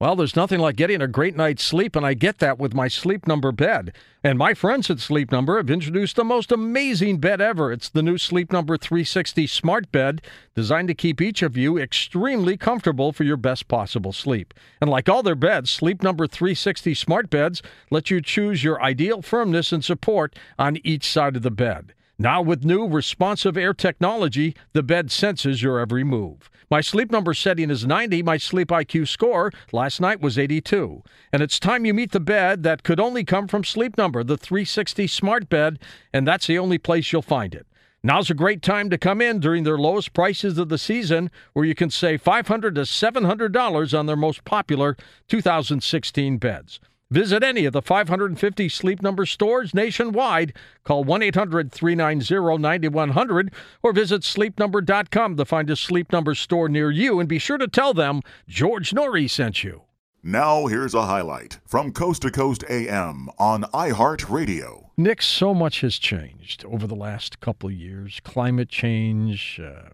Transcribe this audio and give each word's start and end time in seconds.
Well, 0.00 0.16
there's 0.16 0.34
nothing 0.34 0.60
like 0.60 0.76
getting 0.76 1.02
a 1.02 1.06
great 1.06 1.36
night's 1.36 1.62
sleep, 1.62 1.94
and 1.94 2.06
I 2.06 2.14
get 2.14 2.38
that 2.38 2.58
with 2.58 2.72
my 2.72 2.88
Sleep 2.88 3.26
Number 3.26 3.52
bed. 3.52 3.92
And 4.24 4.38
my 4.38 4.54
friends 4.54 4.88
at 4.88 4.98
Sleep 4.98 5.30
Number 5.30 5.58
have 5.58 5.68
introduced 5.68 6.16
the 6.16 6.24
most 6.24 6.50
amazing 6.50 7.18
bed 7.18 7.42
ever. 7.42 7.70
It's 7.70 7.90
the 7.90 8.02
new 8.02 8.16
Sleep 8.16 8.50
Number 8.50 8.78
360 8.78 9.46
Smart 9.46 9.92
Bed, 9.92 10.22
designed 10.54 10.88
to 10.88 10.94
keep 10.94 11.20
each 11.20 11.42
of 11.42 11.54
you 11.54 11.76
extremely 11.76 12.56
comfortable 12.56 13.12
for 13.12 13.24
your 13.24 13.36
best 13.36 13.68
possible 13.68 14.14
sleep. 14.14 14.54
And 14.80 14.88
like 14.88 15.10
all 15.10 15.22
their 15.22 15.34
beds, 15.34 15.70
Sleep 15.70 16.02
Number 16.02 16.26
360 16.26 16.94
Smart 16.94 17.28
Beds 17.28 17.60
let 17.90 18.10
you 18.10 18.22
choose 18.22 18.64
your 18.64 18.80
ideal 18.82 19.20
firmness 19.20 19.70
and 19.70 19.84
support 19.84 20.34
on 20.58 20.78
each 20.82 21.06
side 21.06 21.36
of 21.36 21.42
the 21.42 21.50
bed. 21.50 21.92
Now, 22.20 22.42
with 22.42 22.66
new 22.66 22.86
responsive 22.86 23.56
air 23.56 23.72
technology, 23.72 24.54
the 24.74 24.82
bed 24.82 25.10
senses 25.10 25.62
your 25.62 25.78
every 25.80 26.04
move. 26.04 26.50
My 26.70 26.82
sleep 26.82 27.10
number 27.10 27.32
setting 27.32 27.70
is 27.70 27.86
90. 27.86 28.22
My 28.24 28.36
sleep 28.36 28.68
IQ 28.68 29.08
score 29.08 29.50
last 29.72 30.02
night 30.02 30.20
was 30.20 30.38
82. 30.38 31.02
And 31.32 31.40
it's 31.40 31.58
time 31.58 31.86
you 31.86 31.94
meet 31.94 32.12
the 32.12 32.20
bed 32.20 32.62
that 32.62 32.82
could 32.82 33.00
only 33.00 33.24
come 33.24 33.48
from 33.48 33.64
Sleep 33.64 33.96
Number, 33.96 34.22
the 34.22 34.36
360 34.36 35.06
Smart 35.06 35.48
Bed, 35.48 35.78
and 36.12 36.28
that's 36.28 36.46
the 36.46 36.58
only 36.58 36.76
place 36.76 37.10
you'll 37.10 37.22
find 37.22 37.54
it. 37.54 37.66
Now's 38.02 38.28
a 38.28 38.34
great 38.34 38.60
time 38.60 38.90
to 38.90 38.98
come 38.98 39.22
in 39.22 39.40
during 39.40 39.64
their 39.64 39.78
lowest 39.78 40.12
prices 40.12 40.58
of 40.58 40.68
the 40.68 40.76
season, 40.76 41.30
where 41.54 41.64
you 41.64 41.74
can 41.74 41.88
save 41.88 42.20
500 42.20 42.74
to 42.74 42.82
$700 42.82 43.98
on 43.98 44.04
their 44.04 44.14
most 44.14 44.44
popular 44.44 44.94
2016 45.28 46.36
beds. 46.36 46.80
Visit 47.10 47.42
any 47.42 47.64
of 47.64 47.72
the 47.72 47.82
550 47.82 48.68
Sleep 48.68 49.02
Number 49.02 49.26
stores 49.26 49.74
nationwide. 49.74 50.52
Call 50.84 51.02
1 51.02 51.22
800 51.24 51.72
390 51.72 52.60
9100 52.60 53.52
or 53.82 53.92
visit 53.92 54.22
sleepnumber.com 54.22 55.36
to 55.36 55.44
find 55.44 55.68
a 55.70 55.74
Sleep 55.74 56.12
Number 56.12 56.36
store 56.36 56.68
near 56.68 56.88
you 56.88 57.18
and 57.18 57.28
be 57.28 57.40
sure 57.40 57.58
to 57.58 57.66
tell 57.66 57.92
them 57.92 58.22
George 58.46 58.92
Noory 58.92 59.28
sent 59.28 59.64
you. 59.64 59.82
Now, 60.22 60.66
here's 60.66 60.94
a 60.94 61.06
highlight 61.06 61.58
from 61.66 61.92
Coast 61.92 62.22
to 62.22 62.30
Coast 62.30 62.62
AM 62.70 63.28
on 63.38 63.62
iHeartRadio. 63.64 64.90
Nick, 64.96 65.22
so 65.22 65.52
much 65.52 65.80
has 65.80 65.96
changed 65.96 66.64
over 66.66 66.86
the 66.86 66.94
last 66.94 67.40
couple 67.40 67.70
of 67.70 67.74
years 67.74 68.20
climate 68.22 68.68
change, 68.68 69.58
uh, 69.58 69.88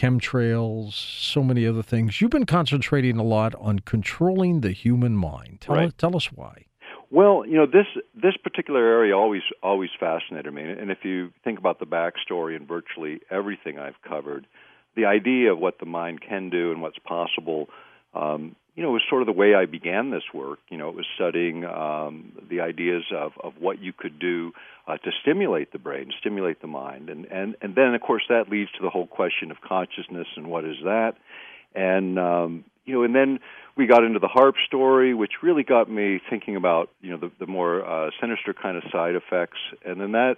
chemtrails, 0.00 0.92
so 0.92 1.42
many 1.42 1.66
other 1.66 1.82
things. 1.82 2.20
You've 2.20 2.30
been 2.30 2.46
concentrating 2.46 3.18
a 3.18 3.22
lot 3.22 3.54
on 3.58 3.78
controlling 3.80 4.60
the 4.60 4.72
human 4.72 5.16
mind. 5.16 5.62
Tell, 5.62 5.76
Right. 5.76 5.88
us, 5.88 5.94
tell 5.96 6.14
us 6.16 6.26
why. 6.32 6.64
Well, 7.10 7.44
you 7.46 7.54
know 7.54 7.66
this 7.66 7.86
this 8.14 8.36
particular 8.36 8.84
area 8.84 9.16
always 9.16 9.42
always 9.62 9.90
fascinated 9.98 10.52
me, 10.52 10.62
and 10.62 10.90
if 10.90 11.04
you 11.04 11.32
think 11.44 11.58
about 11.58 11.78
the 11.78 11.86
backstory 11.86 12.56
and 12.56 12.66
virtually 12.66 13.20
everything 13.30 13.78
I've 13.78 14.00
covered, 14.02 14.46
the 14.96 15.06
idea 15.06 15.52
of 15.52 15.58
what 15.58 15.78
the 15.78 15.86
mind 15.86 16.20
can 16.20 16.50
do 16.50 16.72
and 16.72 16.82
what's 16.82 16.98
possible, 16.98 17.68
um, 18.12 18.56
you 18.76 18.82
know, 18.82 18.90
was 18.90 19.02
sort 19.08 19.22
of 19.22 19.26
the 19.26 19.32
way 19.32 19.54
I 19.54 19.64
began 19.64 20.10
this 20.10 20.22
work. 20.34 20.58
You 20.68 20.76
know, 20.76 20.90
it 20.90 20.94
was 20.94 21.06
studying 21.14 21.64
um, 21.64 22.32
the 22.48 22.60
ideas 22.60 23.04
of 23.10 23.32
of 23.42 23.54
what 23.58 23.80
you 23.80 23.92
could 23.92 24.18
do 24.18 24.52
uh, 24.86 24.98
to 24.98 25.10
stimulate 25.22 25.72
the 25.72 25.78
brain, 25.78 26.12
stimulate 26.20 26.60
the 26.60 26.66
mind, 26.68 27.08
and 27.08 27.24
and 27.26 27.56
and 27.62 27.74
then 27.74 27.94
of 27.94 28.02
course 28.02 28.22
that 28.28 28.50
leads 28.50 28.70
to 28.72 28.82
the 28.82 28.90
whole 28.90 29.06
question 29.06 29.50
of 29.50 29.56
consciousness 29.62 30.28
and 30.36 30.48
what 30.48 30.64
is 30.64 30.76
that, 30.84 31.14
and 31.74 32.18
um, 32.18 32.64
you 32.84 32.94
know, 32.94 33.02
and 33.02 33.14
then 33.14 33.40
we 33.76 33.86
got 33.86 34.04
into 34.04 34.18
the 34.18 34.28
HAARP 34.28 34.54
story, 34.66 35.12
which 35.14 35.42
really 35.42 35.64
got 35.64 35.90
me 35.90 36.20
thinking 36.28 36.54
about 36.54 36.90
you 37.00 37.10
know 37.10 37.16
the, 37.16 37.30
the 37.40 37.46
more 37.46 37.82
uh, 37.84 38.10
sinister 38.20 38.52
kind 38.52 38.76
of 38.76 38.84
side 38.92 39.14
effects, 39.14 39.58
and 39.86 39.98
then 39.98 40.12
that 40.12 40.36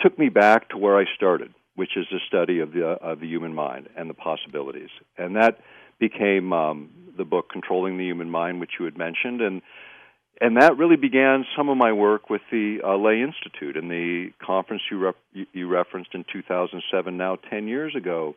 took 0.00 0.18
me 0.18 0.30
back 0.30 0.70
to 0.70 0.78
where 0.78 0.98
I 0.98 1.04
started, 1.14 1.52
which 1.76 1.94
is 1.94 2.06
the 2.10 2.20
study 2.26 2.60
of 2.60 2.72
the 2.72 2.84
of 2.84 3.20
the 3.20 3.26
human 3.26 3.54
mind 3.54 3.90
and 3.96 4.08
the 4.08 4.14
possibilities, 4.14 4.90
and 5.18 5.36
that 5.36 5.58
became 6.00 6.52
um, 6.52 6.88
the 7.16 7.24
book 7.24 7.48
"Controlling 7.50 7.98
the 7.98 8.04
Human 8.04 8.30
Mind," 8.30 8.58
which 8.58 8.72
you 8.78 8.84
had 8.86 8.96
mentioned, 8.98 9.40
and 9.40 9.62
and 10.40 10.56
that 10.56 10.78
really 10.78 10.96
began 10.96 11.44
some 11.54 11.68
of 11.68 11.76
my 11.76 11.92
work 11.92 12.30
with 12.30 12.40
the 12.50 12.80
uh, 12.82 12.96
Lay 12.96 13.20
Institute 13.20 13.76
and 13.76 13.90
the 13.90 14.30
conference 14.44 14.80
you, 14.90 14.96
rep- 14.98 15.16
you- 15.52 15.68
referenced 15.68 16.14
in 16.14 16.24
2007, 16.32 17.14
now 17.18 17.36
10 17.36 17.68
years 17.68 17.94
ago. 17.94 18.34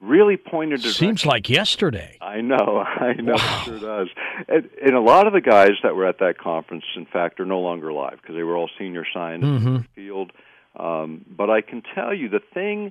Really 0.00 0.36
pointed 0.36 0.82
to 0.82 0.88
Seems 0.90 1.24
like 1.24 1.48
yesterday. 1.48 2.18
I 2.20 2.40
know, 2.40 2.78
I 2.84 3.12
know, 3.12 3.34
it 3.34 3.64
sure 3.64 3.78
does. 3.78 4.08
And, 4.48 4.68
and 4.84 4.94
a 4.96 5.00
lot 5.00 5.28
of 5.28 5.32
the 5.32 5.40
guys 5.40 5.74
that 5.84 5.94
were 5.94 6.08
at 6.08 6.18
that 6.18 6.38
conference, 6.38 6.82
in 6.96 7.06
fact, 7.06 7.38
are 7.38 7.44
no 7.46 7.60
longer 7.60 7.88
alive 7.90 8.18
because 8.20 8.34
they 8.34 8.42
were 8.42 8.56
all 8.56 8.68
senior 8.76 9.04
scientists 9.14 9.62
in 9.64 9.72
Mhm. 9.74 9.82
the 9.82 9.88
field. 9.94 10.32
Um, 10.74 11.24
but 11.30 11.50
I 11.50 11.60
can 11.60 11.82
tell 11.94 12.12
you 12.12 12.28
the 12.28 12.40
thing 12.52 12.90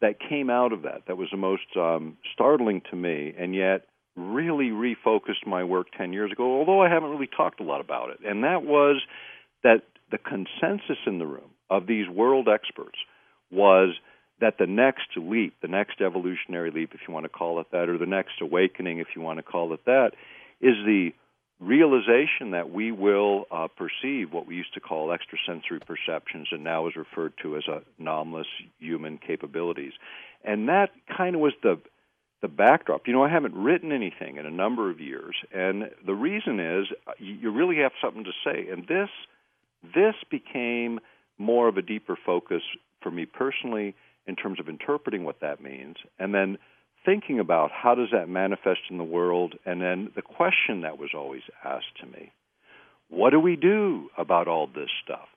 that 0.00 0.16
came 0.20 0.50
out 0.50 0.72
of 0.72 0.82
that 0.82 1.02
that 1.06 1.16
was 1.16 1.28
the 1.30 1.36
most 1.36 1.76
um, 1.76 2.16
startling 2.32 2.82
to 2.90 2.96
me, 2.96 3.34
and 3.38 3.54
yet 3.54 3.86
really 4.16 4.70
refocused 4.70 5.46
my 5.46 5.62
work 5.62 5.86
10 5.96 6.12
years 6.12 6.32
ago, 6.32 6.58
although 6.58 6.82
I 6.82 6.88
haven't 6.88 7.10
really 7.10 7.28
talked 7.28 7.60
a 7.60 7.64
lot 7.64 7.80
about 7.80 8.10
it. 8.10 8.18
And 8.24 8.42
that 8.44 8.64
was 8.64 9.00
that 9.62 9.82
the 10.10 10.18
consensus 10.18 10.98
in 11.06 11.18
the 11.18 11.26
room 11.26 11.50
of 11.70 11.86
these 11.86 12.08
world 12.08 12.48
experts 12.48 12.98
was 13.50 13.94
that 14.40 14.54
the 14.58 14.66
next 14.66 15.08
leap, 15.16 15.54
the 15.62 15.68
next 15.68 16.00
evolutionary 16.00 16.70
leap, 16.70 16.90
if 16.94 17.00
you 17.06 17.14
want 17.14 17.24
to 17.24 17.28
call 17.28 17.60
it 17.60 17.66
that, 17.72 17.88
or 17.88 17.98
the 17.98 18.06
next 18.06 18.40
awakening, 18.40 18.98
if 18.98 19.08
you 19.14 19.22
want 19.22 19.38
to 19.38 19.42
call 19.42 19.72
it 19.72 19.84
that, 19.84 20.12
is 20.60 20.74
the 20.84 21.10
realization 21.60 22.52
that 22.52 22.70
we 22.70 22.92
will 22.92 23.46
uh, 23.50 23.66
perceive 23.68 24.32
what 24.32 24.46
we 24.46 24.54
used 24.54 24.74
to 24.74 24.80
call 24.80 25.12
extrasensory 25.12 25.80
perceptions 25.80 26.48
and 26.52 26.62
now 26.62 26.86
is 26.86 26.94
referred 26.94 27.32
to 27.42 27.56
as 27.56 27.64
anomalous 27.98 28.46
human 28.78 29.18
capabilities. 29.18 29.92
And 30.44 30.68
that 30.68 30.90
kind 31.16 31.34
of 31.34 31.40
was 31.40 31.54
the 31.62 31.80
the 32.40 32.48
backdrop. 32.48 33.08
You 33.08 33.12
know, 33.12 33.24
I 33.24 33.28
haven't 33.28 33.54
written 33.54 33.90
anything 33.90 34.36
in 34.36 34.46
a 34.46 34.50
number 34.50 34.90
of 34.90 35.00
years, 35.00 35.34
and 35.52 35.90
the 36.06 36.14
reason 36.14 36.60
is 36.60 36.86
uh, 37.06 37.12
you 37.18 37.34
you 37.34 37.50
really 37.50 37.78
have 37.78 37.92
something 38.00 38.24
to 38.24 38.32
say. 38.44 38.68
And 38.70 38.86
this 38.86 39.10
this 39.82 40.14
became 40.30 41.00
more 41.38 41.66
of 41.66 41.76
a 41.76 41.82
deeper 41.82 42.16
focus 42.24 42.62
for 43.02 43.10
me 43.10 43.26
personally 43.26 43.96
in 44.26 44.36
terms 44.36 44.60
of 44.60 44.68
interpreting 44.68 45.24
what 45.24 45.40
that 45.40 45.60
means, 45.60 45.96
and 46.20 46.32
then 46.32 46.58
thinking 47.08 47.40
about 47.40 47.70
how 47.72 47.94
does 47.94 48.08
that 48.12 48.28
manifest 48.28 48.80
in 48.90 48.98
the 48.98 49.04
world, 49.04 49.54
and 49.64 49.80
then 49.80 50.10
the 50.14 50.20
question 50.20 50.82
that 50.82 50.98
was 50.98 51.10
always 51.14 51.40
asked 51.64 51.96
to 51.98 52.06
me: 52.06 52.32
What 53.08 53.30
do 53.30 53.40
we 53.40 53.56
do 53.56 54.10
about 54.18 54.46
all 54.46 54.66
this 54.66 54.90
stuff? 55.02 55.28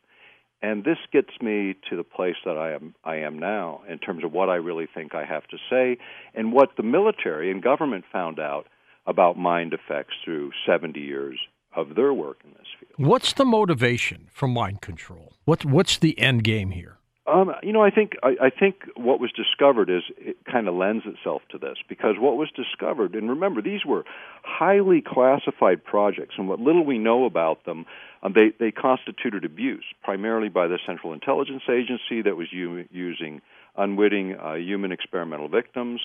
And 0.62 0.84
this 0.84 0.98
gets 1.14 1.30
me 1.42 1.76
to 1.90 1.96
the 1.96 2.04
place 2.04 2.36
that 2.44 2.58
I 2.58 2.74
am 2.74 2.94
I 3.06 3.16
am 3.18 3.40
now 3.40 3.82
in 3.90 4.00
terms 4.00 4.26
of 4.26 4.34
what 4.34 4.50
I 4.50 4.56
really 4.56 4.88
think 4.94 5.16
I 5.16 5.26
have 5.26 5.48
to 5.48 5.58
say 5.70 5.98
and 6.36 6.52
what 6.52 6.76
the 6.76 6.84
military 6.84 7.50
and 7.50 7.64
government 7.64 8.04
found 8.12 8.38
out 8.38 8.66
about 9.08 9.38
mind 9.38 9.74
effects 9.74 10.14
through 10.24 10.52
70 10.68 11.00
years 11.00 11.40
of 11.76 11.96
their 11.96 12.14
work 12.14 12.40
in 12.44 12.52
this 12.52 12.68
field. 12.80 13.10
What's 13.10 13.34
the 13.34 13.46
motivation 13.46 14.28
for 14.34 14.48
mind 14.48 14.82
control? 14.82 15.34
What, 15.46 15.64
what's 15.66 15.98
the 15.98 16.20
end 16.20 16.44
game 16.44 16.72
here? 16.72 16.98
Um, 17.32 17.54
you 17.64 17.72
know, 17.72 17.82
I 17.82 17.92
think 17.92 18.14
I, 18.24 18.36
I 18.42 18.50
think 18.50 18.84
what 18.96 19.22
was 19.22 19.32
discovered 19.32 19.90
is 19.90 20.04
it 20.18 20.36
kind 20.52 20.68
of 20.68 20.76
lends 20.76 21.06
itself 21.06 21.42
to 21.52 21.58
this 21.58 21.78
because 21.88 22.16
what 22.20 22.36
was 22.36 22.50
discovered, 22.52 23.16
and 23.16 23.30
remember, 23.30 23.62
these 23.62 23.86
were 23.86 24.04
highly 24.44 25.02
classified 25.02 25.84
projects, 25.84 26.36
and 26.38 26.50
what 26.50 26.60
little 26.60 26.86
we 26.86 26.98
know 26.98 27.24
about 27.26 27.64
them, 27.66 27.86
um, 28.22 28.34
they 28.34 28.52
they 28.60 28.72
constituted 28.72 29.46
abuse 29.46 29.86
primarily 30.04 30.50
by 30.50 30.68
the 30.68 30.78
Central 30.86 31.14
Intelligence 31.14 31.64
Agency 31.70 32.22
that 32.24 32.36
was 32.36 32.48
u- 32.52 32.86
using 32.92 33.42
unwitting 33.78 34.36
uh, 34.36 34.56
human 34.56 34.92
experimental 34.92 35.48
victims. 35.48 36.02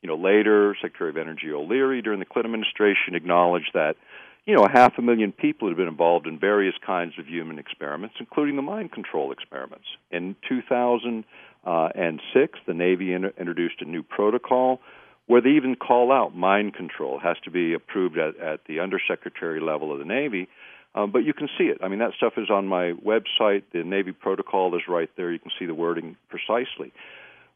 You 0.00 0.08
know, 0.08 0.16
later 0.16 0.74
Secretary 0.80 1.10
of 1.10 1.18
Energy 1.18 1.52
O'Leary 1.52 2.00
during 2.00 2.20
the 2.20 2.24
Clinton 2.24 2.54
administration 2.54 3.14
acknowledged 3.14 3.72
that 3.74 3.96
you 4.46 4.54
know, 4.54 4.64
a 4.64 4.70
half 4.70 4.94
a 4.98 5.02
million 5.02 5.32
people 5.32 5.68
had 5.68 5.76
been 5.76 5.88
involved 5.88 6.26
in 6.26 6.38
various 6.38 6.74
kinds 6.84 7.14
of 7.18 7.26
human 7.26 7.58
experiments, 7.58 8.16
including 8.18 8.56
the 8.56 8.62
mind 8.62 8.92
control 8.92 9.32
experiments. 9.32 9.86
In 10.10 10.34
2006, 10.48 12.58
the 12.66 12.74
Navy 12.74 13.12
in- 13.12 13.32
introduced 13.38 13.80
a 13.80 13.84
new 13.84 14.02
protocol 14.02 14.80
where 15.26 15.40
they 15.40 15.50
even 15.50 15.76
call 15.76 16.10
out 16.10 16.34
mind 16.34 16.74
control 16.74 17.18
it 17.18 17.22
has 17.22 17.36
to 17.44 17.52
be 17.52 17.74
approved 17.74 18.18
at, 18.18 18.36
at 18.40 18.64
the 18.66 18.80
undersecretary 18.80 19.60
level 19.60 19.92
of 19.92 20.00
the 20.00 20.04
Navy. 20.04 20.48
Um, 20.92 21.12
but 21.12 21.20
you 21.20 21.32
can 21.32 21.48
see 21.56 21.64
it. 21.64 21.78
I 21.82 21.88
mean, 21.88 22.00
that 22.00 22.14
stuff 22.16 22.32
is 22.36 22.50
on 22.50 22.66
my 22.66 22.92
website. 22.92 23.62
The 23.72 23.84
Navy 23.84 24.10
protocol 24.10 24.74
is 24.74 24.82
right 24.88 25.08
there. 25.16 25.30
You 25.30 25.38
can 25.38 25.52
see 25.56 25.66
the 25.66 25.74
wording 25.74 26.16
precisely. 26.28 26.92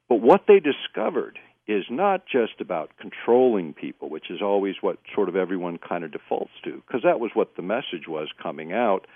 But 0.08 0.20
what 0.20 0.44
they 0.46 0.60
discovered 0.60 1.38
is 1.66 1.84
not 1.90 2.24
just 2.26 2.60
about 2.60 2.90
controlling 3.00 3.72
people, 3.72 4.10
which 4.10 4.30
is 4.30 4.42
always 4.42 4.74
what 4.80 4.98
sort 5.14 5.28
of 5.28 5.36
everyone 5.36 5.78
kind 5.78 6.04
of 6.04 6.12
defaults 6.12 6.52
to, 6.64 6.82
because 6.86 7.02
that 7.04 7.20
was 7.20 7.30
what 7.34 7.56
the 7.56 7.62
message 7.62 8.06
was 8.06 8.28
coming 8.42 8.72
out, 8.72 9.06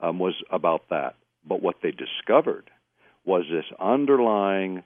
um, 0.00 0.18
was 0.18 0.34
about 0.50 0.88
that. 0.90 1.14
But 1.46 1.62
what 1.62 1.76
they 1.82 1.92
discovered 1.92 2.70
was 3.24 3.44
this 3.50 3.64
underlying 3.80 4.82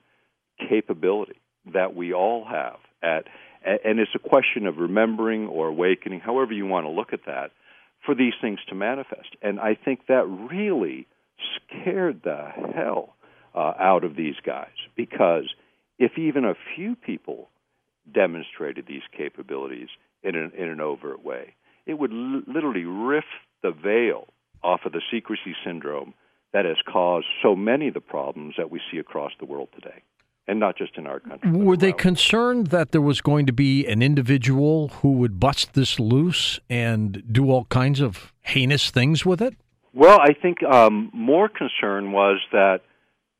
capability 0.69 1.39
that 1.73 1.95
we 1.95 2.13
all 2.13 2.45
have 2.45 2.77
at 3.01 3.25
and 3.65 3.99
it's 3.99 4.15
a 4.15 4.19
question 4.19 4.65
of 4.65 4.77
remembering 4.77 5.47
or 5.47 5.67
awakening, 5.67 6.21
however 6.21 6.53
you 6.53 6.65
want 6.65 6.85
to 6.85 6.89
look 6.89 7.11
at 7.11 7.25
that, 7.25 7.51
for 8.05 8.15
these 8.15 8.33
things 8.39 8.59
to 8.69 8.75
manifest. 8.75 9.35
And 9.41 9.59
I 9.59 9.75
think 9.75 10.07
that 10.07 10.25
really 10.25 11.07
scared 11.55 12.21
the 12.23 12.49
hell 12.73 13.15
uh, 13.53 13.73
out 13.77 14.03
of 14.03 14.15
these 14.15 14.35
guys 14.45 14.75
because 14.95 15.53
if 15.99 16.17
even 16.17 16.45
a 16.45 16.55
few 16.75 16.95
people 16.95 17.49
demonstrated 18.13 18.85
these 18.87 19.01
capabilities 19.15 19.89
in 20.23 20.35
an, 20.35 20.51
in 20.57 20.69
an 20.69 20.81
overt 20.81 21.23
way, 21.23 21.55
it 21.85 21.95
would 21.97 22.11
l- 22.11 22.41
literally 22.47 22.85
rip 22.85 23.25
the 23.63 23.71
veil 23.71 24.27
off 24.63 24.81
of 24.85 24.91
the 24.91 25.01
secrecy 25.11 25.55
syndrome 25.65 26.13
that 26.53 26.65
has 26.65 26.77
caused 26.91 27.27
so 27.41 27.55
many 27.55 27.89
of 27.89 27.93
the 27.93 28.01
problems 28.01 28.55
that 28.57 28.71
we 28.71 28.81
see 28.91 28.97
across 28.97 29.31
the 29.39 29.45
world 29.45 29.67
today, 29.75 30.01
and 30.47 30.59
not 30.59 30.77
just 30.77 30.97
in 30.97 31.05
our 31.05 31.19
country. 31.19 31.51
Were 31.51 31.77
they 31.77 31.91
concerned 31.91 32.67
that 32.67 32.91
there 32.91 33.01
was 33.01 33.21
going 33.21 33.45
to 33.45 33.53
be 33.53 33.85
an 33.85 34.01
individual 34.01 34.87
who 34.87 35.13
would 35.13 35.39
bust 35.39 35.73
this 35.73 35.99
loose 35.99 36.59
and 36.69 37.21
do 37.31 37.51
all 37.51 37.65
kinds 37.65 37.99
of 37.99 38.33
heinous 38.41 38.89
things 38.89 39.25
with 39.25 39.41
it? 39.41 39.55
Well, 39.93 40.19
I 40.19 40.33
think 40.33 40.63
um, 40.63 41.09
more 41.13 41.49
concern 41.49 42.11
was 42.11 42.39
that 42.51 42.81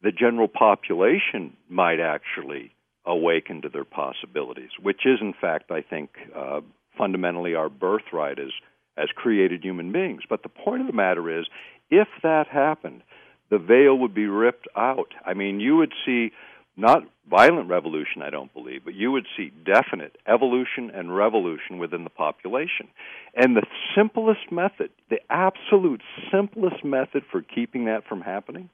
the 0.02 0.12
general 0.12 0.48
population 0.48 1.56
might 1.70 2.00
actually 2.00 2.72
awaken 3.06 3.62
to 3.62 3.70
their 3.70 3.86
possibilities, 3.86 4.72
which 4.82 5.06
is, 5.06 5.20
in 5.22 5.34
fact, 5.40 5.72
I 5.72 5.82
think, 5.82 6.10
uh, 6.36 6.62
fundamentally 6.98 7.56
our 7.56 7.70
birthright 7.70 8.40
as 8.40 8.52
as 8.98 9.10
created 9.16 9.64
human 9.64 9.92
beings. 9.92 10.24
But 10.28 10.42
the 10.42 10.50
point 10.50 10.82
of 10.82 10.88
the 10.88 10.94
matter 10.94 11.40
is, 11.40 11.46
if 11.92 12.08
that 12.24 12.48
happened, 12.48 13.04
the 13.52 13.60
veil 13.60 13.96
would 14.00 14.14
be 14.14 14.26
ripped 14.26 14.68
out. 14.76 15.14
I 15.24 15.36
mean, 15.36 15.60
you 15.60 15.78
would 15.78 15.94
see 16.04 16.32
not 16.76 17.04
violent 17.30 17.70
revolution, 17.70 18.22
I 18.22 18.30
don't 18.30 18.54
believe, 18.54 18.86
but 18.86 18.94
you 18.94 19.12
would 19.12 19.26
see 19.36 19.52
definite 19.66 20.16
evolution 20.28 20.92
and 20.94 21.16
revolution 21.16 21.80
within 21.80 22.04
the 22.04 22.10
population. 22.10 22.88
And 23.36 23.56
the 23.56 23.66
simplest 23.96 24.52
method, 24.52 24.92
the 25.10 25.20
absolute 25.30 26.02
simplest 26.32 26.84
method 26.84 27.24
for 27.32 27.42
keeping 27.42 27.86
that 27.86 28.08
from 28.08 28.22
happening, 28.22 28.70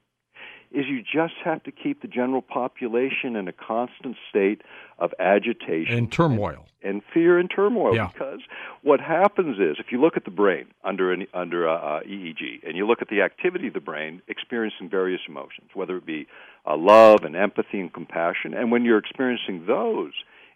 is 0.74 0.86
you 0.88 1.02
just 1.02 1.34
have 1.44 1.62
to 1.62 1.72
keep 1.72 2.02
the 2.02 2.08
general 2.08 2.42
population 2.42 3.36
in 3.36 3.46
a 3.48 3.52
constant 3.52 4.16
state 4.28 4.62
of 4.98 5.12
agitation 5.18 5.96
and 5.96 6.12
turmoil 6.12 6.66
and, 6.82 6.94
and 6.94 7.02
fear 7.12 7.38
and 7.38 7.50
turmoil. 7.50 7.94
Yeah. 7.94 8.08
Because 8.12 8.40
what 8.82 9.00
happens 9.00 9.58
is, 9.58 9.76
if 9.78 9.92
you 9.92 10.00
look 10.00 10.16
at 10.16 10.24
the 10.24 10.30
brain 10.30 10.66
under 10.82 11.12
an, 11.12 11.26
under 11.32 11.66
a, 11.66 11.74
a 11.74 12.00
EEG 12.02 12.66
and 12.66 12.76
you 12.76 12.86
look 12.86 13.00
at 13.00 13.08
the 13.08 13.22
activity 13.22 13.68
of 13.68 13.74
the 13.74 13.80
brain 13.80 14.20
experiencing 14.28 14.88
various 14.90 15.20
emotions, 15.28 15.70
whether 15.74 15.96
it 15.96 16.06
be 16.06 16.26
uh, 16.66 16.76
love 16.76 17.22
and 17.22 17.36
empathy 17.36 17.78
and 17.78 17.92
compassion, 17.92 18.54
and 18.54 18.72
when 18.72 18.84
you're 18.84 18.98
experiencing 18.98 19.66
those, 19.66 20.12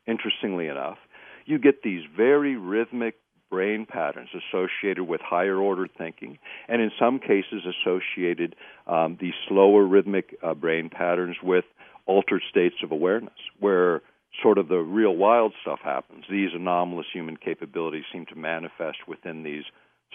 interestingly 0.07 0.67
enough, 0.67 0.99
you 1.47 1.59
get 1.59 1.83
these 1.83 2.03
very 2.15 2.57
rhythmic 2.57 3.15
brain 3.51 3.87
patterns 3.87 4.31
associated 4.35 5.05
with 5.05 5.21
higher 5.21 5.57
order 5.57 5.87
thinking, 5.87 6.39
and 6.69 6.83
in 6.83 6.91
some 6.99 7.19
cases 7.19 7.63
associated 7.65 8.55
um, 8.87 9.17
these 9.21 9.35
slower 9.49 9.85
rhythmic 9.85 10.37
uh, 10.43 10.55
brain 10.55 10.91
patterns 10.91 11.37
with 11.43 11.65
altered 12.07 12.43
states 12.49 12.77
of 12.83 12.93
awareness, 12.93 13.39
where 13.61 14.03
sort 14.43 14.59
of 14.59 14.69
the 14.69 14.79
real 14.79 15.17
wild 15.17 15.53
stuff 15.63 15.81
happens. 15.83 16.25
These 16.31 16.51
anomalous 16.55 17.07
human 17.13 17.37
capabilities 17.37 18.05
seem 18.13 18.27
to 18.27 18.37
manifest 18.37 18.99
within 19.07 19.43
these 19.43 19.65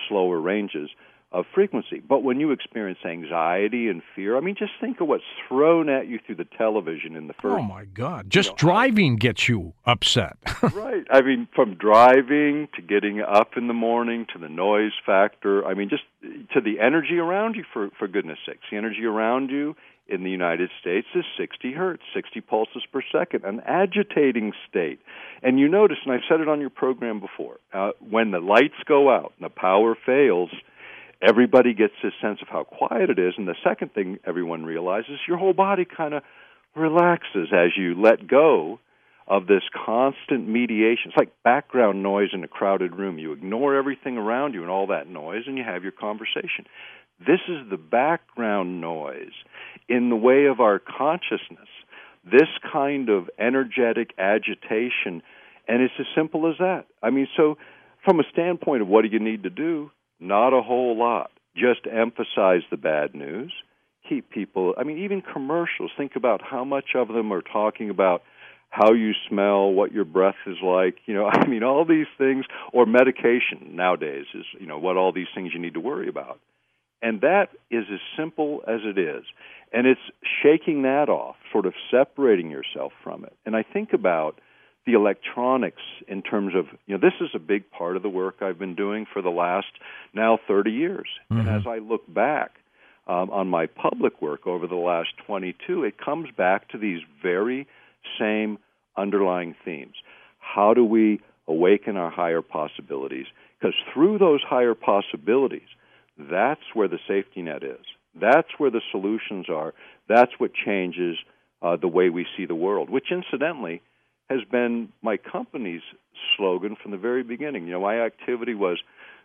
slower 0.08 0.40
ranges 0.40 0.90
of 1.34 1.46
frequency. 1.54 2.00
But 2.08 2.24
when 2.24 2.40
you 2.40 2.52
experience 2.52 3.00
anxiety 3.04 3.88
and 3.88 4.02
fear, 4.16 4.38
I 4.38 4.40
mean, 4.40 4.56
just 4.58 4.74
think 4.80 5.02
of 5.02 5.08
what's 5.08 5.24
thrown 5.48 5.90
at 5.90 6.08
you 6.08 6.20
through 6.26 6.36
the 6.36 6.48
television 6.58 7.16
in 7.16 7.28
the 7.28 7.34
first. 7.34 7.60
Oh 7.60 7.64
my 7.64 7.86
God! 7.86 8.30
Just 8.30 8.50
you 8.50 8.52
know, 8.54 8.58
driving 8.58 9.16
gets 9.16 9.50
you 9.50 9.74
upset. 9.86 10.38
right. 10.74 11.06
I 11.10 11.22
mean, 11.22 11.48
from 11.56 11.76
driving 11.76 12.70
to 12.76 12.82
getting 12.82 13.22
up 13.22 13.58
in 13.58 13.68
the 13.68 13.74
morning 13.74 14.28
to 14.34 14.40
the 14.40 14.50
noise 14.50 14.94
factor. 15.06 15.66
I 15.66 15.74
mean, 15.74 15.90
just 15.90 16.04
to 16.54 16.62
the 16.62 16.80
energy 16.80 17.18
around 17.18 17.56
you. 17.56 17.64
For 17.74 17.90
for 17.98 18.08
goodness 18.08 18.38
sakes, 18.46 18.62
the 18.70 18.78
energy 18.78 19.06
around 19.06 19.50
you 19.50 19.76
in 20.08 20.24
the 20.24 20.30
United 20.30 20.70
States 20.82 21.08
is 21.16 21.24
60 21.38 21.72
hertz, 21.74 22.04
60 22.14 22.42
pulses 22.42 22.84
per 22.92 23.02
second, 23.12 23.46
an 23.46 23.62
agitating 23.66 24.52
state. 24.70 25.00
And 25.42 25.58
you 25.58 25.70
notice, 25.70 25.98
and 26.06 26.14
I've 26.14 26.22
said 26.30 26.42
it 26.42 26.50
on 26.50 26.60
your 26.60 26.70
program 26.70 27.22
before, 27.22 27.60
uh, 27.74 27.92
when 28.00 28.32
the 28.32 28.40
lights 28.40 28.76
go 28.86 29.10
out 29.10 29.34
and 29.40 29.46
the 29.46 29.50
power 29.50 29.96
fails 30.06 30.50
everybody 31.24 31.74
gets 31.74 31.94
this 32.04 32.14
sense 32.22 32.40
of 32.42 32.48
how 32.50 32.64
quiet 32.64 33.10
it 33.10 33.20
is 33.20 33.34
and 33.38 33.48
the 33.48 33.56
second 33.64 33.94
thing 33.94 34.20
everyone 34.26 34.66
realizes 34.66 35.20
your 35.28 35.38
whole 35.38 35.54
body 35.54 35.86
kind 35.86 36.14
of 36.14 36.24
relaxes 36.76 37.50
as 37.54 37.70
you 37.78 38.00
let 38.00 38.28
go 38.28 38.80
of 39.26 39.48
this 39.48 39.64
constant 39.86 40.48
mediation. 40.48 41.06
It's 41.08 41.18
like 41.18 41.32
background 41.44 42.04
noise 42.04 42.30
in 42.34 42.44
a 42.44 42.48
crowded 42.48 42.96
room. 42.96 43.20
You 43.20 43.32
ignore 43.32 43.76
everything 43.76 44.18
around 44.18 44.54
you 44.54 44.64
and 44.64 44.70
all 44.70 44.88
that 44.88 45.08
noise 45.08 45.44
and 45.48 45.58
you 45.58 45.64
have 45.64 45.84
your 45.84 45.94
conversation. 45.94 46.66
This 47.20 47.40
is 47.48 47.70
the 47.70 47.78
background 47.78 48.82
noise 48.82 49.32
in 49.88 50.10
the 50.10 50.16
way 50.16 50.46
of 50.46 50.60
our 50.60 50.80
consciousness 50.80 51.70
this 52.26 52.48
kind 52.72 53.10
of 53.10 53.30
energetic 53.38 54.12
agitation 54.18 55.22
and 55.68 55.82
it's 55.82 55.94
as 56.00 56.06
simple 56.16 56.50
as 56.50 56.56
that. 56.60 56.86
I 57.02 57.10
mean 57.10 57.28
so 57.38 57.58
from 58.04 58.20
a 58.20 58.24
standpoint 58.32 58.82
of 58.82 58.88
what 58.88 59.04
do 59.04 59.10
you 59.10 59.20
need 59.20 59.44
to 59.44 59.50
do 59.50 59.92
not 60.24 60.54
a 60.54 60.62
whole 60.62 60.98
lot. 60.98 61.32
Just 61.56 61.82
emphasize 61.86 62.62
the 62.72 62.78
bad 62.78 63.14
news. 63.14 63.52
Keep 64.08 64.30
people, 64.32 64.74
I 64.78 64.84
mean, 64.84 65.04
even 65.04 65.22
commercials, 65.22 65.92
think 65.96 66.16
about 66.16 66.42
how 66.42 66.64
much 66.64 66.96
of 66.96 67.08
them 67.08 67.32
are 67.32 67.42
talking 67.42 67.90
about 67.90 68.24
how 68.70 68.92
you 68.94 69.12
smell, 69.30 69.72
what 69.72 69.92
your 69.92 70.04
breath 70.04 70.36
is 70.48 70.58
like, 70.64 70.96
you 71.06 71.14
know, 71.14 71.26
I 71.32 71.46
mean, 71.46 71.64
all 71.64 71.86
these 71.86 72.08
things, 72.18 72.46
or 72.72 72.86
medication 72.86 73.76
nowadays 73.76 74.26
is, 74.34 74.46
you 74.60 74.66
know, 74.66 74.80
what 74.80 74.98
all 74.98 75.12
these 75.12 75.28
things 75.36 75.52
you 75.54 75.60
need 75.60 75.76
to 75.76 75.80
worry 75.80 76.08
about. 76.08 76.40
And 77.02 77.22
that 77.22 77.50
is 77.70 77.84
as 77.94 78.00
simple 78.18 78.64
as 78.68 78.80
it 78.84 78.98
is. 78.98 79.26
And 79.74 79.86
it's 79.86 80.02
shaking 80.42 80.84
that 80.84 81.10
off, 81.10 81.36
sort 81.52 81.66
of 81.66 81.74
separating 81.92 82.50
yourself 82.50 82.94
from 83.04 83.26
it. 83.26 83.34
And 83.46 83.56
I 83.56 83.64
think 83.64 83.94
about 83.94 84.40
the 84.86 84.94
electronics 84.94 85.82
in 86.08 86.22
terms 86.22 86.54
of 86.56 86.66
you 86.86 86.96
know 86.96 87.00
this 87.00 87.20
is 87.22 87.30
a 87.34 87.40
big 87.40 87.70
part 87.72 87.96
of 87.96 88.04
the 88.04 88.10
work 88.10 88.38
I've 88.42 88.60
been 88.60 88.76
doing 88.76 89.06
for 89.12 89.22
the 89.22 89.30
last 89.30 89.68
now 90.14 90.40
30 90.48 90.72
years. 90.72 91.08
Mm-hmm. 91.32 91.48
and 91.48 91.50
as 91.50 91.68
I 91.68 91.78
look 91.78 92.02
back 92.12 92.52
um, 93.08 93.30
on 93.30 93.48
my 93.48 93.66
public 93.68 94.22
work 94.22 94.46
over 94.46 94.68
the 94.68 94.76
last 94.76 95.10
22 95.26 95.84
it 95.84 95.98
comes 95.98 96.30
back 96.36 96.70
to 96.70 96.78
these 96.78 97.02
very 97.22 97.68
same 98.20 98.58
underlying 98.98 99.56
themes. 99.64 99.96
How 100.40 100.74
do 100.74 100.84
we 100.84 101.22
awaken 101.48 101.98
our 101.98 102.12
higher 102.12 102.42
possibilities? 102.42 103.28
Because 103.60 103.76
through 103.94 104.18
those 104.18 104.42
higher 104.42 104.76
possibilities 104.76 105.68
that's 106.18 106.62
where 106.74 106.88
the 106.88 107.00
safety 107.08 107.42
net 107.42 107.64
is. 107.64 107.86
That's 108.20 108.50
where 108.60 108.70
the 108.70 108.82
solutions 108.92 109.48
are. 109.50 109.74
That's 110.08 110.32
what 110.38 110.52
changes 110.54 111.18
uh, 111.64 111.78
the 111.78 111.88
way 111.88 112.10
we 112.10 112.28
see 112.36 112.46
the 112.46 112.54
world 112.54 112.90
which 112.90 113.12
incidentally 113.12 113.82
has 114.30 114.40
been 114.50 114.90
my 115.02 115.18
company's 115.18 115.82
slogan 116.38 116.76
from 116.82 116.92
the 116.92 116.98
very 116.98 117.24
beginning. 117.24 117.66
You 117.68 117.74
know, 117.74 117.82
my 117.82 118.00
activity 118.02 118.54
was, 118.54 118.80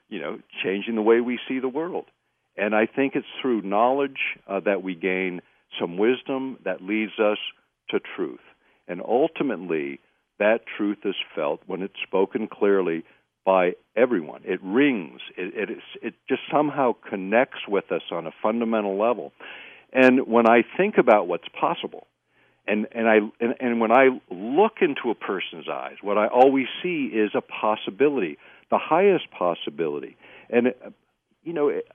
you 0.09 0.21
know, 0.21 0.39
changing 0.63 0.95
the 0.97 1.03
way 1.03 1.21
we 1.21 1.39
see 1.49 1.59
the 1.61 1.69
world. 1.69 2.07
And 2.57 2.75
I 2.75 2.87
think 2.87 3.15
it's 3.15 3.27
through 3.41 3.63
knowledge 3.63 4.19
uh, 4.49 4.61
that 4.61 4.83
we 4.83 4.95
gain 4.95 5.41
some 5.81 5.97
wisdom 5.97 6.59
that 6.65 6.83
leads 6.83 7.19
us 7.19 7.39
to 7.91 8.01
truth. 8.17 8.41
And 8.89 9.01
ultimately, 9.07 10.01
that 10.39 10.61
truth 10.77 10.99
is 11.05 11.15
felt 11.35 11.61
when 11.67 11.83
it's 11.83 11.95
spoken 12.03 12.49
clearly 12.49 13.05
by 13.45 13.73
everyone. 13.97 14.43
It 14.45 14.61
rings. 14.63 15.21
It, 15.37 15.71
it, 15.71 15.79
it 16.03 16.15
just 16.29 16.43
somehow 16.53 16.95
connects 17.09 17.61
with 17.69 17.91
us 17.93 18.03
on 18.11 18.27
a 18.27 18.33
fundamental 18.43 18.99
level. 18.99 19.33
And 19.93 20.27
when 20.27 20.49
I 20.49 20.63
think 20.77 20.97
about 20.99 21.29
what's 21.29 21.49
possible, 21.59 22.07
and 22.69 22.87
and 22.93 23.09
I 23.09 23.17
and, 23.41 23.55
and 23.61 23.81
when 23.81 23.93
I 23.93 24.09
look 24.31 24.79
into 24.81 25.11
a 25.11 25.15
person's 25.15 25.69
eyes, 25.69 25.97
what 26.03 26.19
I 26.19 26.27
always 26.27 26.67
see 26.83 27.07
is 27.07 27.31
a 27.35 27.41
possibility, 27.41 28.39
the 28.71 28.79
highest 28.79 29.31
possibility, 29.31 30.17
and 30.51 30.69
it, 30.69 30.93
you 31.43 31.53
know, 31.53 31.69
it, 31.69 31.87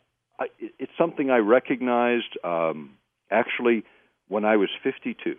it's 0.80 0.92
something 0.98 1.30
I 1.30 1.38
recognized 1.38 2.38
um, 2.44 2.92
actually 3.32 3.84
when 4.27 4.46
I 4.46 4.58
was 4.58 4.70
52. 4.84 5.36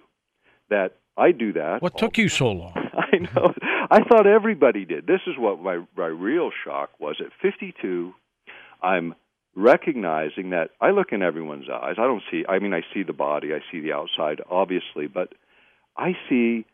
That 0.70 0.96
I 1.16 1.32
do 1.32 1.52
that. 1.54 1.82
What 1.82 1.98
took 1.98 2.16
you 2.16 2.28
so 2.28 2.50
long? 2.50 2.72
I 2.76 3.18
know. 3.18 3.52
I 3.90 4.02
thought 4.02 4.26
everybody 4.26 4.84
did. 4.84 5.06
This 5.06 5.20
is 5.26 5.34
what 5.36 5.60
my 5.60 5.84
my 5.96 6.06
real 6.06 6.50
shock 6.64 6.90
was. 6.98 7.16
At 7.20 7.32
52, 7.42 8.12
I'm 8.82 9.14
recognizing 9.56 10.50
that 10.50 10.70
I 10.80 10.90
look 10.90 11.12
in 11.12 11.22
everyone's 11.22 11.68
eyes. 11.70 11.94
I 11.98 12.04
don't 12.04 12.22
see, 12.30 12.44
I 12.48 12.58
mean, 12.58 12.74
I 12.74 12.82
see 12.92 13.02
the 13.02 13.12
body, 13.12 13.54
I 13.54 13.60
see 13.70 13.80
the 13.80 13.92
outside, 13.92 14.40
obviously, 14.50 15.06
but 15.06 15.32
I 15.96 16.16
see 16.28 16.66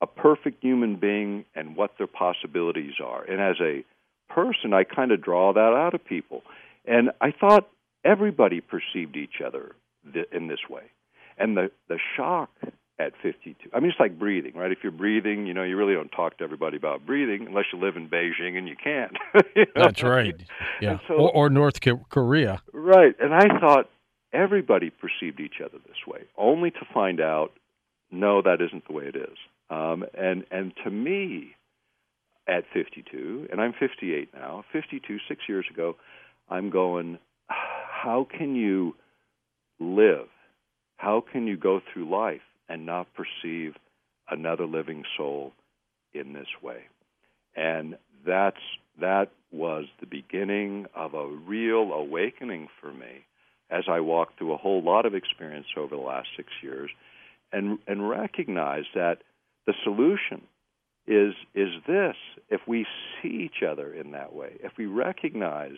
a 0.00 0.06
perfect 0.06 0.62
human 0.62 0.96
being 0.96 1.44
and 1.54 1.76
what 1.76 1.98
their 1.98 2.06
possibilities 2.06 2.94
are. 3.04 3.24
And 3.24 3.40
as 3.40 3.56
a 3.60 3.84
person, 4.32 4.72
I 4.72 4.84
kind 4.84 5.10
of 5.10 5.22
draw 5.22 5.52
that 5.52 5.60
out 5.74 5.94
of 5.94 6.04
people. 6.04 6.42
And 6.84 7.10
I 7.20 7.32
thought 7.32 7.68
everybody 8.04 8.60
perceived 8.60 9.16
each 9.16 9.40
other 9.44 9.74
th- 10.12 10.28
in 10.32 10.46
this 10.46 10.60
way. 10.70 10.84
And 11.36 11.56
the, 11.56 11.70
the 11.88 11.98
shock 12.16 12.50
at 12.98 13.12
52. 13.22 13.70
I 13.72 13.80
mean, 13.80 13.90
it's 13.90 14.00
like 14.00 14.18
breathing, 14.18 14.52
right? 14.54 14.72
If 14.72 14.78
you're 14.82 14.92
breathing, 14.92 15.46
you 15.46 15.54
know, 15.54 15.62
you 15.62 15.76
really 15.76 15.94
don't 15.94 16.10
talk 16.10 16.38
to 16.38 16.44
everybody 16.44 16.76
about 16.76 17.06
breathing 17.06 17.46
unless 17.46 17.66
you 17.72 17.78
live 17.78 17.96
in 17.96 18.08
Beijing 18.08 18.58
and 18.58 18.68
you 18.68 18.74
can't. 18.82 19.12
you 19.56 19.66
know? 19.76 19.84
That's 19.84 20.02
right. 20.02 20.34
Yeah. 20.80 20.98
So, 21.06 21.14
or, 21.14 21.30
or 21.30 21.50
North 21.50 21.78
Korea. 22.08 22.60
Right. 22.72 23.14
And 23.20 23.32
I 23.32 23.60
thought 23.60 23.88
everybody 24.32 24.90
perceived 24.90 25.40
each 25.40 25.60
other 25.64 25.78
this 25.86 26.06
way, 26.06 26.22
only 26.36 26.70
to 26.72 26.86
find 26.92 27.20
out, 27.20 27.52
no, 28.10 28.42
that 28.42 28.60
isn't 28.60 28.86
the 28.88 28.92
way 28.92 29.04
it 29.04 29.16
is. 29.16 29.36
Um, 29.70 30.04
and 30.14 30.44
and 30.50 30.72
to 30.84 30.90
me, 30.90 31.54
at 32.48 32.64
52, 32.72 33.48
and 33.52 33.60
I'm 33.60 33.74
58 33.78 34.32
now, 34.34 34.64
52, 34.72 35.18
six 35.28 35.42
years 35.46 35.66
ago, 35.70 35.96
I'm 36.48 36.70
going, 36.70 37.18
how 37.48 38.26
can 38.30 38.56
you 38.56 38.96
live? 39.78 40.28
How 40.96 41.22
can 41.30 41.46
you 41.46 41.58
go 41.58 41.80
through 41.92 42.10
life 42.10 42.40
and 42.68 42.86
not 42.86 43.08
perceive 43.14 43.74
another 44.30 44.66
living 44.66 45.04
soul 45.16 45.52
in 46.12 46.32
this 46.32 46.48
way? 46.62 46.82
And 47.56 47.96
that's 48.26 48.56
that 49.00 49.30
was 49.52 49.86
the 50.00 50.06
beginning 50.06 50.86
of 50.94 51.14
a 51.14 51.26
real 51.26 51.92
awakening 51.92 52.68
for 52.80 52.92
me 52.92 53.24
as 53.70 53.84
I 53.88 54.00
walked 54.00 54.38
through 54.38 54.52
a 54.52 54.58
whole 54.58 54.82
lot 54.82 55.06
of 55.06 55.14
experience 55.14 55.66
over 55.76 55.94
the 55.94 56.02
last 56.02 56.28
six 56.36 56.48
years 56.62 56.90
and 57.52 57.78
and 57.86 58.08
recognized 58.08 58.88
that 58.94 59.18
the 59.66 59.74
solution 59.84 60.42
is 61.06 61.34
is 61.54 61.70
this 61.86 62.16
if 62.48 62.60
we 62.66 62.86
see 63.22 63.28
each 63.28 63.62
other 63.62 63.92
in 63.92 64.12
that 64.12 64.34
way 64.34 64.52
if 64.62 64.72
we 64.76 64.86
recognize 64.86 65.76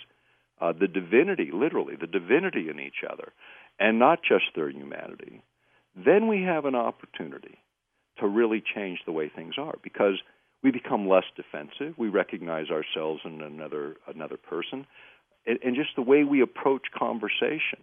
uh, 0.60 0.72
the 0.72 0.88
divinity 0.88 1.50
literally 1.52 1.96
the 1.96 2.06
divinity 2.06 2.68
in 2.68 2.80
each 2.80 3.04
other 3.08 3.32
and 3.78 3.98
not 3.98 4.20
just 4.22 4.44
their 4.54 4.70
humanity 4.70 5.42
then 5.96 6.28
we 6.28 6.42
have 6.42 6.64
an 6.64 6.74
opportunity 6.74 7.58
to 8.18 8.26
really 8.26 8.62
change 8.74 9.00
the 9.06 9.12
way 9.12 9.28
things 9.34 9.54
are 9.58 9.76
because 9.82 10.20
we 10.62 10.70
become 10.70 11.08
less 11.08 11.24
defensive. 11.36 11.94
We 11.96 12.08
recognize 12.08 12.66
ourselves 12.70 13.22
in 13.24 13.40
another 13.40 13.96
another 14.06 14.36
person. 14.36 14.86
And, 15.46 15.58
and 15.64 15.74
just 15.74 15.90
the 15.96 16.02
way 16.02 16.24
we 16.24 16.42
approach 16.42 16.82
conversation 16.96 17.82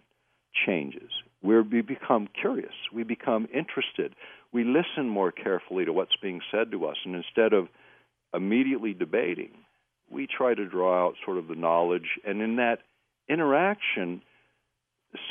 changes. 0.66 1.10
We 1.42 1.82
become 1.82 2.28
curious. 2.40 2.72
We 2.92 3.04
become 3.04 3.48
interested. 3.54 4.14
We 4.52 4.64
listen 4.64 5.08
more 5.08 5.30
carefully 5.30 5.84
to 5.84 5.92
what's 5.92 6.16
being 6.20 6.40
said 6.50 6.70
to 6.72 6.86
us, 6.86 6.96
and 7.04 7.14
instead 7.14 7.52
of 7.52 7.68
immediately 8.34 8.92
debating, 8.92 9.50
we 10.10 10.26
try 10.26 10.54
to 10.54 10.66
draw 10.66 11.06
out 11.06 11.14
sort 11.24 11.38
of 11.38 11.48
the 11.48 11.54
knowledge, 11.54 12.18
and 12.26 12.40
in 12.40 12.56
that 12.56 12.78
interaction, 13.28 14.22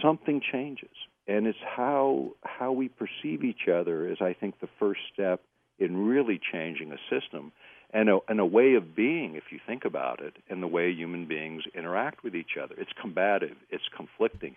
something 0.02 0.42
changes, 0.52 0.96
and 1.28 1.48
it's 1.48 1.58
how 1.66 2.32
how 2.44 2.72
we 2.72 2.90
perceive 2.90 3.44
each 3.44 3.68
other 3.68 4.08
is, 4.10 4.18
I 4.22 4.34
think, 4.34 4.60
the 4.60 4.70
first 4.80 5.02
step 5.14 5.42
in 5.80 6.08
really 6.08 6.40
changing 6.52 6.92
a 6.92 6.98
system 7.10 7.52
and 7.94 8.10
a, 8.10 8.20
and 8.28 8.40
a 8.40 8.46
way 8.46 8.74
of 8.74 8.96
being, 8.96 9.36
if 9.36 9.44
you 9.52 9.60
think 9.66 9.86
about 9.86 10.22
it, 10.22 10.34
and 10.50 10.62
the 10.62 10.68
way 10.68 10.92
human 10.92 11.26
beings 11.26 11.64
interact 11.74 12.24
with 12.24 12.36
each 12.36 12.58
other. 12.62 12.76
It's 12.78 12.92
combative, 13.00 13.56
it's 13.70 13.88
conflicting, 13.96 14.56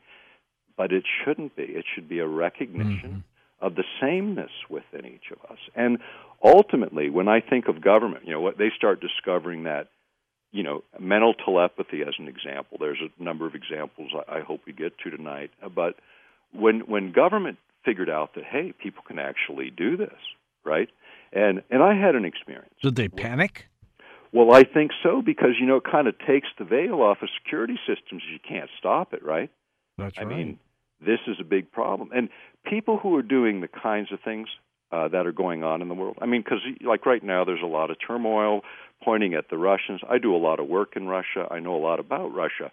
but 0.77 0.93
it 0.93 1.05
shouldn't 1.25 1.55
be. 1.57 1.63
It 1.63 1.85
should 1.95 2.09
be 2.09 2.19
a 2.19 2.27
recognition. 2.27 3.11
Mm-hmm 3.11 3.19
of 3.61 3.75
the 3.75 3.85
sameness 4.01 4.51
within 4.69 5.07
each 5.07 5.31
of 5.31 5.51
us. 5.51 5.59
And 5.75 5.99
ultimately, 6.43 7.11
when 7.11 7.29
I 7.29 7.41
think 7.41 7.69
of 7.69 7.83
government, 7.83 8.25
you 8.25 8.33
know, 8.33 8.41
what 8.41 8.59
they 8.59 8.71
start 8.75 9.01
discovering 9.01 9.65
that, 9.65 9.89
you 10.51 10.63
know, 10.63 10.83
mental 10.99 11.35
telepathy 11.35 12.03
as 12.03 12.15
an 12.19 12.27
example. 12.27 12.79
There's 12.81 13.01
a 13.01 13.23
number 13.23 13.47
of 13.47 13.55
examples 13.55 14.11
I, 14.15 14.39
I 14.39 14.41
hope 14.41 14.63
we 14.67 14.73
get 14.73 14.99
to 15.01 15.11
tonight. 15.11 15.51
But 15.75 15.97
when 16.53 16.81
when 16.81 17.13
government 17.13 17.59
figured 17.85 18.11
out 18.11 18.35
that 18.35 18.45
hey, 18.45 18.73
people 18.73 19.03
can 19.07 19.19
actually 19.19 19.71
do 19.71 19.97
this, 19.97 20.19
right? 20.65 20.89
And 21.33 21.63
and 21.71 21.83
I 21.83 21.95
had 21.95 22.15
an 22.15 22.25
experience. 22.25 22.75
Did 22.83 22.97
they 22.97 23.09
panic? 23.09 23.67
Well, 24.33 24.55
I 24.55 24.63
think 24.63 24.93
so 25.03 25.23
because 25.23 25.51
you 25.59 25.67
know 25.67 25.77
it 25.77 25.85
kind 25.91 26.07
of 26.07 26.15
takes 26.19 26.49
the 26.59 26.65
veil 26.65 27.03
off 27.03 27.19
of 27.23 27.29
security 27.43 27.79
systems. 27.87 28.23
You 28.31 28.39
can't 28.47 28.71
stop 28.79 29.13
it, 29.13 29.25
right? 29.25 29.51
That's 29.99 30.19
I 30.19 30.23
right. 30.23 30.37
mean, 30.37 30.59
this 31.05 31.19
is 31.27 31.37
a 31.41 31.45
big 31.45 31.73
problem. 31.73 32.11
And 32.15 32.29
people 32.65 32.99
who 32.99 33.17
are 33.17 33.23
doing 33.23 33.61
the 33.61 33.69
kinds 33.69 34.13
of 34.13 34.21
things 34.21 34.49
uh, 34.93 35.09
that 35.09 35.27
are 35.27 35.33
going 35.33 35.65
on 35.65 35.83
in 35.83 35.89
the 35.89 35.95
world. 35.95 36.19
I 36.21 36.27
mean, 36.27 36.43
because 36.43 36.61
like 36.83 37.07
right 37.07 37.23
now, 37.23 37.45
there's 37.45 37.63
a 37.63 37.67
lot 37.67 37.91
of 37.91 37.97
turmoil 38.05 38.63
pointing 39.03 39.35
at 39.35 39.49
the 39.51 39.57
Russians. 39.57 40.01
I 40.09 40.19
do 40.19 40.35
a 40.35 40.39
lot 40.39 40.61
of 40.61 40.67
work 40.67 40.95
in 40.97 41.07
Russia. 41.07 41.47
I 41.51 41.61
know 41.61 41.75
a 41.75 41.83
lot 41.83 42.01
about 42.01 42.35
Russia. 42.35 42.71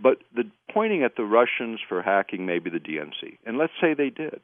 But 0.00 0.18
the 0.34 0.44
pointing 0.72 1.02
at 1.02 1.16
the 1.16 1.24
Russians 1.24 1.80
for 1.88 2.02
hacking 2.02 2.46
maybe 2.46 2.70
the 2.70 2.78
DNC, 2.78 3.38
and 3.44 3.58
let's 3.58 3.72
say 3.80 3.94
they 3.94 4.10
did. 4.10 4.40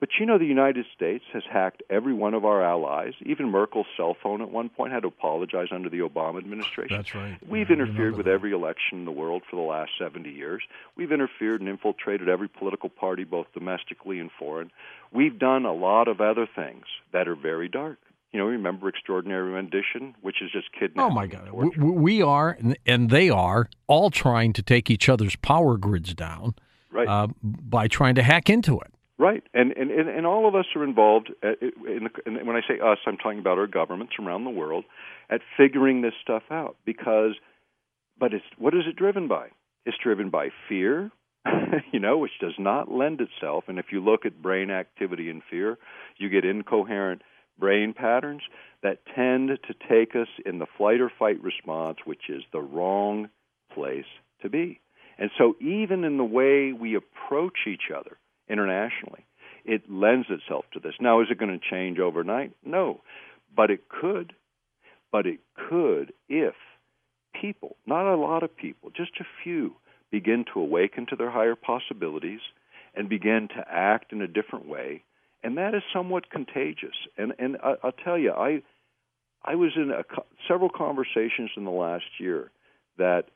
But 0.00 0.10
you 0.20 0.26
know, 0.26 0.38
the 0.38 0.46
United 0.46 0.86
States 0.94 1.24
has 1.32 1.42
hacked 1.50 1.82
every 1.90 2.14
one 2.14 2.34
of 2.34 2.44
our 2.44 2.62
allies. 2.62 3.14
Even 3.26 3.50
Merkel's 3.50 3.86
cell 3.96 4.16
phone 4.22 4.40
at 4.40 4.50
one 4.50 4.68
point 4.68 4.92
had 4.92 5.02
to 5.02 5.08
apologize 5.08 5.68
under 5.72 5.88
the 5.88 5.98
Obama 5.98 6.38
administration. 6.38 6.96
That's 6.96 7.14
right. 7.16 7.36
We've 7.48 7.68
yeah, 7.68 7.74
interfered 7.74 8.16
with 8.16 8.26
that. 8.26 8.32
every 8.32 8.52
election 8.52 8.98
in 8.98 9.04
the 9.04 9.10
world 9.10 9.42
for 9.50 9.56
the 9.56 9.62
last 9.62 9.90
70 9.98 10.30
years. 10.30 10.62
We've 10.96 11.10
interfered 11.10 11.60
and 11.60 11.68
infiltrated 11.68 12.28
every 12.28 12.48
political 12.48 12.88
party, 12.88 13.24
both 13.24 13.46
domestically 13.52 14.20
and 14.20 14.30
foreign. 14.38 14.70
We've 15.12 15.36
done 15.36 15.64
a 15.64 15.74
lot 15.74 16.06
of 16.06 16.20
other 16.20 16.46
things 16.54 16.84
that 17.12 17.26
are 17.26 17.36
very 17.36 17.68
dark. 17.68 17.98
You 18.32 18.38
know, 18.38 18.46
remember 18.46 18.88
Extraordinary 18.88 19.50
Rendition, 19.52 20.14
which 20.20 20.42
is 20.42 20.50
just 20.52 20.70
kidnapping. 20.72 21.00
Oh 21.00 21.10
my 21.10 21.26
God, 21.26 21.50
we, 21.50 21.70
we 21.90 22.22
are 22.22 22.58
and 22.84 23.08
they 23.10 23.30
are 23.30 23.70
all 23.86 24.10
trying 24.10 24.52
to 24.54 24.62
take 24.62 24.90
each 24.90 25.08
other's 25.08 25.34
power 25.36 25.78
grids 25.78 26.14
down, 26.14 26.54
right? 26.92 27.08
Uh, 27.08 27.28
by 27.42 27.88
trying 27.88 28.16
to 28.16 28.22
hack 28.22 28.50
into 28.50 28.78
it. 28.80 28.92
Right, 29.18 29.42
and 29.52 29.72
and 29.72 29.90
and 29.90 30.26
all 30.26 30.46
of 30.46 30.54
us 30.54 30.66
are 30.76 30.84
involved. 30.84 31.32
Uh, 31.42 31.52
in 31.60 32.04
the, 32.04 32.10
and 32.24 32.46
when 32.46 32.54
I 32.54 32.60
say 32.68 32.78
us, 32.78 32.98
I'm 33.06 33.16
talking 33.16 33.40
about 33.40 33.58
our 33.58 33.66
governments 33.66 34.12
around 34.20 34.44
the 34.44 34.50
world 34.50 34.84
at 35.28 35.40
figuring 35.56 36.02
this 36.02 36.12
stuff 36.22 36.44
out. 36.50 36.76
Because, 36.84 37.32
but 38.20 38.32
it's 38.32 38.44
what 38.58 38.74
is 38.74 38.82
it 38.86 38.94
driven 38.94 39.26
by? 39.26 39.48
It's 39.86 39.96
driven 40.00 40.30
by 40.30 40.50
fear, 40.68 41.10
you 41.92 41.98
know, 41.98 42.18
which 42.18 42.38
does 42.40 42.54
not 42.58 42.92
lend 42.92 43.20
itself. 43.20 43.64
And 43.68 43.78
if 43.78 43.86
you 43.90 44.04
look 44.04 44.24
at 44.24 44.40
brain 44.40 44.70
activity 44.70 45.30
in 45.30 45.42
fear, 45.50 45.78
you 46.18 46.28
get 46.28 46.44
incoherent 46.44 47.22
brain 47.58 47.94
patterns 47.94 48.42
that 48.82 49.00
tend 49.14 49.48
to 49.48 49.74
take 49.88 50.14
us 50.14 50.28
in 50.46 50.58
the 50.58 50.66
flight 50.76 51.00
or 51.00 51.10
fight 51.18 51.42
response, 51.42 51.98
which 52.04 52.28
is 52.28 52.42
the 52.52 52.60
wrong 52.60 53.28
place 53.74 54.04
to 54.42 54.48
be. 54.48 54.80
And 55.18 55.30
so, 55.36 55.56
even 55.60 56.04
in 56.04 56.16
the 56.16 56.24
way 56.24 56.72
we 56.72 56.94
approach 56.94 57.66
each 57.66 57.90
other 57.94 58.18
internationally. 58.48 59.24
It 59.64 59.90
lends 59.90 60.28
itself 60.30 60.64
to 60.72 60.80
this. 60.80 60.94
Now, 61.00 61.20
is 61.20 61.28
it 61.30 61.38
going 61.38 61.58
to 61.58 61.70
change 61.70 61.98
overnight? 61.98 62.52
No. 62.64 63.02
But 63.54 63.70
it 63.70 63.88
could. 63.88 64.32
But 65.12 65.26
it 65.26 65.40
could 65.68 66.12
if 66.28 66.54
people, 67.40 67.76
not 67.86 68.12
a 68.12 68.16
lot 68.16 68.42
of 68.42 68.56
people, 68.56 68.90
just 68.90 69.12
a 69.20 69.24
few, 69.42 69.74
begin 70.10 70.44
to 70.52 70.60
awaken 70.60 71.06
to 71.10 71.16
their 71.16 71.30
higher 71.30 71.54
possibilities 71.54 72.40
and 72.94 73.08
begin 73.08 73.48
to 73.48 73.64
act 73.70 74.12
in 74.12 74.22
a 74.22 74.26
different 74.26 74.66
way. 74.66 75.02
And 75.42 75.56
that 75.56 75.74
is 75.74 75.82
somewhat 75.92 76.30
contagious. 76.30 76.94
And, 77.16 77.32
and 77.38 77.56
I, 77.62 77.76
will 77.82 77.92
tell 77.92 78.18
you, 78.18 78.32
I, 78.32 78.62
I 79.44 79.54
was 79.54 79.72
in 79.76 79.90
a, 79.90 80.02
several 80.48 80.70
conversations 80.70 81.50
in 81.56 81.64
the 81.64 81.70
last 81.70 82.04
year 82.18 82.50
that 82.98 83.26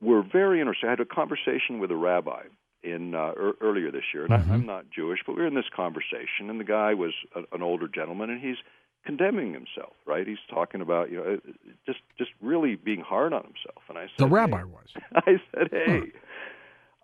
were 0.00 0.22
very 0.22 0.60
interesting. 0.60 0.88
I 0.88 0.92
had 0.92 1.00
a 1.00 1.04
conversation 1.04 1.80
with 1.80 1.90
a 1.90 1.96
rabbi 1.96 2.44
in 2.82 3.14
uh, 3.14 3.32
er, 3.36 3.52
earlier 3.60 3.90
this 3.90 4.04
year, 4.14 4.24
and 4.24 4.32
mm-hmm. 4.32 4.52
I'm 4.52 4.66
not 4.66 4.86
Jewish, 4.94 5.20
but 5.26 5.34
we 5.34 5.42
were 5.42 5.48
in 5.48 5.54
this 5.54 5.68
conversation, 5.74 6.48
and 6.48 6.60
the 6.60 6.64
guy 6.64 6.94
was 6.94 7.12
a, 7.34 7.40
an 7.54 7.62
older 7.62 7.88
gentleman, 7.88 8.30
and 8.30 8.40
he's 8.40 8.58
condemning 9.04 9.52
himself, 9.52 9.94
right? 10.04 10.26
He's 10.26 10.38
talking 10.50 10.80
about 10.80 11.10
you 11.10 11.16
know 11.16 11.40
just 11.86 12.00
just 12.18 12.30
really 12.40 12.76
being 12.76 13.00
hard 13.00 13.32
on 13.32 13.42
himself. 13.42 13.82
And 13.88 13.98
I 13.98 14.06
said, 14.06 14.18
the 14.18 14.28
rabbi 14.28 14.58
hey. 14.58 14.64
was. 14.64 14.88
I 15.14 15.40
said, 15.54 15.68
hey. 15.70 16.00
Huh. 16.00 16.20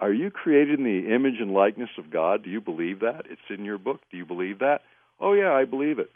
Are 0.02 0.12
you 0.12 0.32
created 0.32 0.80
in 0.80 0.85
the 0.85 1.14
image 1.14 1.37
and 1.40 1.52
likeness 1.52 1.90
of 1.97 2.11
God? 2.11 2.42
Do 2.42 2.50
you 2.50 2.61
believe 2.61 3.00
that? 3.00 3.23
It's 3.30 3.40
in 3.49 3.64
your 3.64 3.78
book. 3.78 4.00
Do 4.11 4.16
you 4.16 4.26
believe 4.26 4.59
that? 4.59 4.80
Oh, 5.21 5.32
yeah, 5.32 5.52
I 5.52 5.64
believe 5.64 6.00
it. 6.00 6.11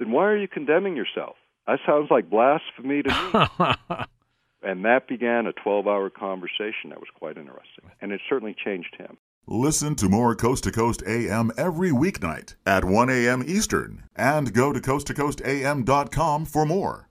Then 0.00 0.10
why 0.10 0.24
are 0.24 0.36
you 0.36 0.48
condemning 0.48 0.96
yourself? 0.96 1.36
That 1.68 1.78
sounds 1.86 2.10
like 2.10 2.28
blasphemy 2.28 3.04
to 3.04 3.48
me. 3.88 3.96
And 4.62 4.84
that 4.84 5.08
began 5.08 5.46
a 5.46 5.52
12 5.52 5.86
hour 5.86 6.10
conversation 6.10 6.90
that 6.90 7.00
was 7.00 7.08
quite 7.18 7.38
interesting. 7.38 7.90
And 8.00 8.12
it 8.12 8.20
certainly 8.28 8.54
changed 8.62 8.94
him. 8.98 9.16
Listen 9.46 9.94
to 9.96 10.08
more 10.08 10.34
Coast 10.34 10.64
to 10.64 10.70
Coast 10.70 11.02
AM 11.06 11.50
every 11.56 11.90
weeknight 11.90 12.56
at 12.66 12.84
1 12.84 13.08
a.m. 13.08 13.42
Eastern 13.46 14.04
and 14.14 14.52
go 14.52 14.72
to 14.72 14.80
coasttocoastam.com 14.80 16.44
for 16.44 16.66
more. 16.66 17.09